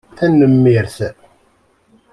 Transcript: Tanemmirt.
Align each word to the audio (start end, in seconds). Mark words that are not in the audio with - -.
Tanemmirt. 0.17 0.97